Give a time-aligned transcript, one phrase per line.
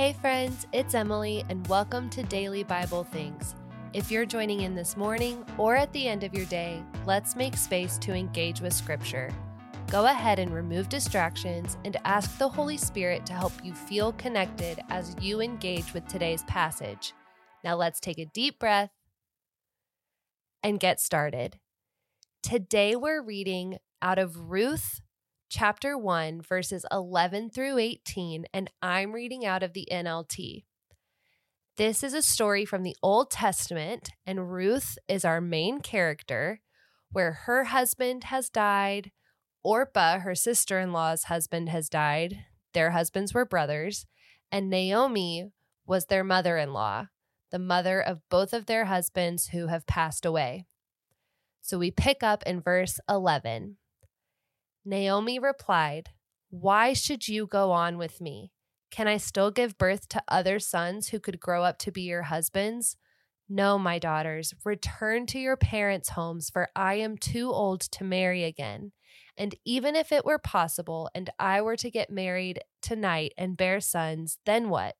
[0.00, 3.54] Hey, friends, it's Emily, and welcome to Daily Bible Things.
[3.92, 7.54] If you're joining in this morning or at the end of your day, let's make
[7.54, 9.30] space to engage with Scripture.
[9.90, 14.80] Go ahead and remove distractions and ask the Holy Spirit to help you feel connected
[14.88, 17.12] as you engage with today's passage.
[17.62, 18.92] Now, let's take a deep breath
[20.62, 21.58] and get started.
[22.42, 25.02] Today, we're reading out of Ruth
[25.50, 30.62] chapter 1, verses 11 through 18, and I'm reading out of the NLT.
[31.76, 36.60] This is a story from the Old Testament, and Ruth is our main character,
[37.10, 39.10] where her husband has died.
[39.64, 42.44] Orpah, her sister in law's husband, has died.
[42.72, 44.06] Their husbands were brothers,
[44.52, 45.50] and Naomi
[45.84, 47.06] was their mother in law,
[47.50, 50.66] the mother of both of their husbands who have passed away.
[51.60, 53.78] So we pick up in verse 11.
[54.84, 56.10] Naomi replied,
[56.50, 58.52] Why should you go on with me?
[58.90, 62.22] Can I still give birth to other sons who could grow up to be your
[62.22, 62.96] husbands?
[63.48, 68.44] No, my daughters, return to your parents' homes, for I am too old to marry
[68.44, 68.92] again.
[69.36, 73.80] And even if it were possible and I were to get married tonight and bear
[73.80, 74.96] sons, then what?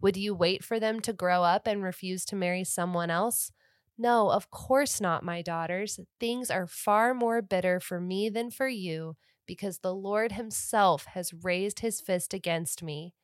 [0.00, 3.52] Would you wait for them to grow up and refuse to marry someone else?
[3.98, 6.00] No, of course not, my daughters.
[6.18, 11.34] Things are far more bitter for me than for you, because the Lord Himself has
[11.34, 13.14] raised His fist against me.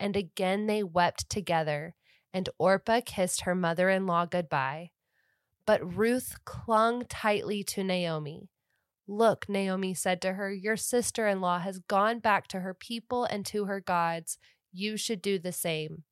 [0.00, 1.94] And again they wept together,
[2.32, 4.90] and Orpah kissed her mother in law goodbye.
[5.66, 8.48] But Ruth clung tightly to Naomi.
[9.08, 13.24] Look, Naomi said to her, your sister in law has gone back to her people
[13.24, 14.38] and to her gods.
[14.72, 16.04] You should do the same.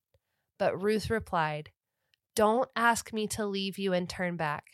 [0.58, 1.70] But Ruth replied,
[2.34, 4.64] don't ask me to leave you and turn back.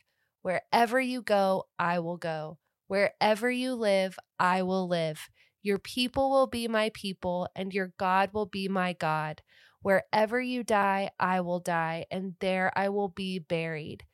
[0.43, 2.59] Wherever you go, I will go.
[2.87, 5.29] Wherever you live, I will live.
[5.63, 9.43] Your people will be my people, and your God will be my God.
[9.83, 14.05] Wherever you die, I will die, and there I will be buried.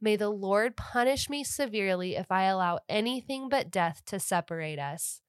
[0.00, 5.20] May the Lord punish me severely if I allow anything but death to separate us.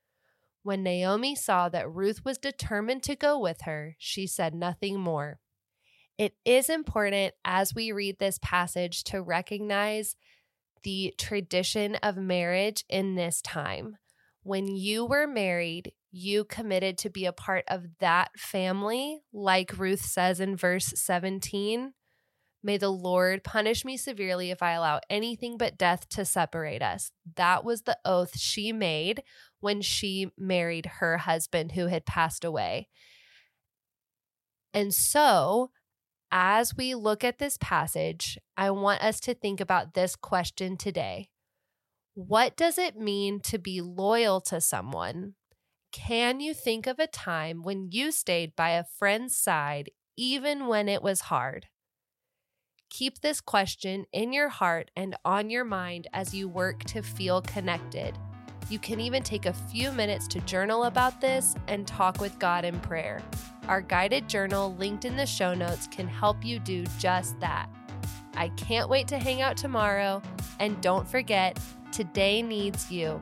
[0.63, 5.39] When Naomi saw that Ruth was determined to go with her, she said nothing more.
[6.17, 10.15] It is important as we read this passage to recognize
[10.83, 13.97] the tradition of marriage in this time.
[14.43, 20.05] When you were married, you committed to be a part of that family, like Ruth
[20.05, 21.93] says in verse 17.
[22.63, 27.11] May the Lord punish me severely if I allow anything but death to separate us.
[27.35, 29.23] That was the oath she made
[29.59, 32.87] when she married her husband who had passed away.
[34.73, 35.71] And so,
[36.37, 41.29] as we look at this passage, I want us to think about this question today
[42.13, 45.35] What does it mean to be loyal to someone?
[45.93, 50.89] Can you think of a time when you stayed by a friend's side even when
[50.89, 51.67] it was hard?
[52.89, 57.41] Keep this question in your heart and on your mind as you work to feel
[57.43, 58.17] connected.
[58.69, 62.65] You can even take a few minutes to journal about this and talk with God
[62.65, 63.21] in prayer.
[63.67, 67.67] Our guided journal, linked in the show notes, can help you do just that.
[68.35, 70.21] I can't wait to hang out tomorrow,
[70.59, 71.59] and don't forget,
[71.91, 73.21] today needs you.